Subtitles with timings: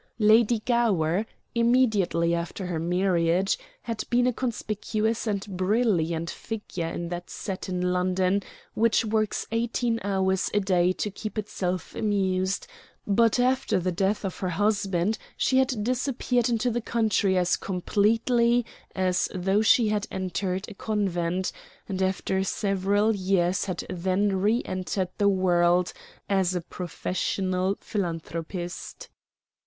[0.17, 7.29] Lady Gower, immediately after her marriage, had been a conspicuous and brilliant figure in that
[7.29, 8.41] set in London
[8.73, 12.65] which works eighteen hours a day to keep itself amused,
[13.05, 18.65] but after the death of her husband she had disappeared into the country as completely
[18.95, 21.51] as though she had entered a convent,
[21.87, 25.93] and after several years had then re entered the world
[26.27, 29.07] as a professional philanthropist.